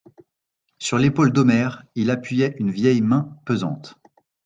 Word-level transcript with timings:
Sur 0.79 0.97
l'épaule 0.97 1.31
d'Omer, 1.31 1.83
il 1.93 2.09
appuyait 2.09 2.55
une 2.57 2.71
vieille 2.71 3.01
main 3.03 3.37
pesante. 3.45 3.99